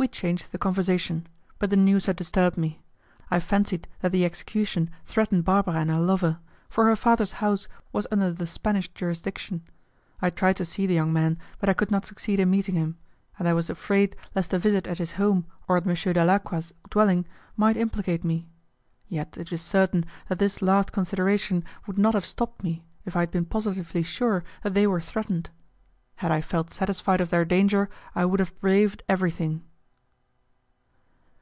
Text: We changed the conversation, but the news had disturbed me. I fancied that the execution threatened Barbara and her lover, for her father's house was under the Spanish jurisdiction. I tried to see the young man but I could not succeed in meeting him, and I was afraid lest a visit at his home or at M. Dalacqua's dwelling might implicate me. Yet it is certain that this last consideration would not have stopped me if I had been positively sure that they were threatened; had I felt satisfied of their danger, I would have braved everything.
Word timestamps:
We 0.00 0.08
changed 0.08 0.50
the 0.50 0.56
conversation, 0.56 1.26
but 1.58 1.68
the 1.68 1.76
news 1.76 2.06
had 2.06 2.16
disturbed 2.16 2.56
me. 2.56 2.80
I 3.30 3.38
fancied 3.38 3.86
that 4.00 4.12
the 4.12 4.24
execution 4.24 4.88
threatened 5.04 5.44
Barbara 5.44 5.74
and 5.74 5.90
her 5.90 5.98
lover, 6.00 6.38
for 6.70 6.86
her 6.86 6.96
father's 6.96 7.32
house 7.32 7.68
was 7.92 8.06
under 8.10 8.32
the 8.32 8.46
Spanish 8.46 8.88
jurisdiction. 8.94 9.62
I 10.22 10.30
tried 10.30 10.56
to 10.56 10.64
see 10.64 10.86
the 10.86 10.94
young 10.94 11.12
man 11.12 11.36
but 11.58 11.68
I 11.68 11.74
could 11.74 11.90
not 11.90 12.06
succeed 12.06 12.40
in 12.40 12.48
meeting 12.48 12.76
him, 12.76 12.96
and 13.38 13.46
I 13.46 13.52
was 13.52 13.68
afraid 13.68 14.16
lest 14.34 14.54
a 14.54 14.58
visit 14.58 14.86
at 14.86 14.96
his 14.96 15.12
home 15.20 15.44
or 15.68 15.76
at 15.76 15.86
M. 15.86 15.92
Dalacqua's 15.94 16.72
dwelling 16.88 17.26
might 17.54 17.76
implicate 17.76 18.24
me. 18.24 18.48
Yet 19.06 19.36
it 19.36 19.52
is 19.52 19.60
certain 19.60 20.06
that 20.30 20.38
this 20.38 20.62
last 20.62 20.92
consideration 20.92 21.62
would 21.86 21.98
not 21.98 22.14
have 22.14 22.24
stopped 22.24 22.64
me 22.64 22.86
if 23.04 23.16
I 23.16 23.20
had 23.20 23.30
been 23.30 23.44
positively 23.44 24.02
sure 24.02 24.44
that 24.62 24.72
they 24.72 24.86
were 24.86 25.02
threatened; 25.02 25.50
had 26.16 26.32
I 26.32 26.40
felt 26.40 26.70
satisfied 26.70 27.20
of 27.20 27.28
their 27.28 27.44
danger, 27.44 27.90
I 28.14 28.24
would 28.24 28.40
have 28.40 28.58
braved 28.60 29.02
everything. 29.06 29.62